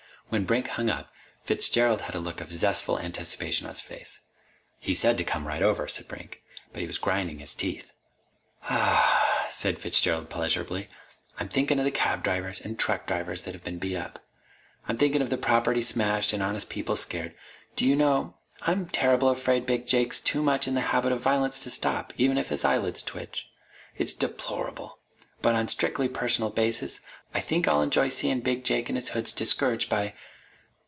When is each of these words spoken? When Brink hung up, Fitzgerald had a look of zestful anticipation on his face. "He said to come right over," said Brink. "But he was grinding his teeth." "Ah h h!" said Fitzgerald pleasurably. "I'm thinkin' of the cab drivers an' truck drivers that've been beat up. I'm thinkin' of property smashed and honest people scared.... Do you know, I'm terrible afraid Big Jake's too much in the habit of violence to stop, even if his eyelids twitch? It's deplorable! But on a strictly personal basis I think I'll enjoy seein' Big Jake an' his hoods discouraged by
When 0.29 0.45
Brink 0.45 0.69
hung 0.69 0.89
up, 0.89 1.11
Fitzgerald 1.43 2.03
had 2.03 2.15
a 2.15 2.19
look 2.19 2.39
of 2.39 2.53
zestful 2.53 2.97
anticipation 2.97 3.67
on 3.67 3.71
his 3.73 3.81
face. 3.81 4.21
"He 4.79 4.93
said 4.93 5.17
to 5.17 5.25
come 5.25 5.45
right 5.45 5.61
over," 5.61 5.89
said 5.89 6.07
Brink. 6.07 6.41
"But 6.71 6.79
he 6.79 6.87
was 6.87 6.97
grinding 6.97 7.39
his 7.39 7.53
teeth." 7.53 7.91
"Ah 8.69 9.41
h 9.41 9.47
h!" 9.49 9.53
said 9.53 9.77
Fitzgerald 9.79 10.29
pleasurably. 10.29 10.87
"I'm 11.37 11.49
thinkin' 11.49 11.79
of 11.79 11.83
the 11.83 11.91
cab 11.91 12.23
drivers 12.23 12.61
an' 12.61 12.77
truck 12.77 13.07
drivers 13.07 13.41
that've 13.41 13.61
been 13.65 13.77
beat 13.77 13.97
up. 13.97 14.19
I'm 14.87 14.95
thinkin' 14.95 15.21
of 15.21 15.41
property 15.41 15.81
smashed 15.81 16.31
and 16.31 16.41
honest 16.41 16.69
people 16.69 16.95
scared.... 16.95 17.35
Do 17.75 17.85
you 17.85 17.97
know, 17.97 18.35
I'm 18.61 18.85
terrible 18.85 19.27
afraid 19.27 19.65
Big 19.65 19.85
Jake's 19.85 20.21
too 20.21 20.41
much 20.41 20.65
in 20.65 20.75
the 20.75 20.79
habit 20.95 21.11
of 21.11 21.19
violence 21.19 21.61
to 21.63 21.69
stop, 21.69 22.13
even 22.15 22.37
if 22.37 22.47
his 22.47 22.63
eyelids 22.63 23.03
twitch? 23.03 23.49
It's 23.97 24.13
deplorable! 24.13 24.99
But 25.41 25.55
on 25.55 25.65
a 25.65 25.69
strictly 25.69 26.07
personal 26.07 26.51
basis 26.51 27.01
I 27.33 27.39
think 27.39 27.67
I'll 27.67 27.81
enjoy 27.81 28.09
seein' 28.09 28.41
Big 28.41 28.63
Jake 28.63 28.89
an' 28.91 28.95
his 28.95 29.09
hoods 29.09 29.33
discouraged 29.33 29.89
by 29.89 30.13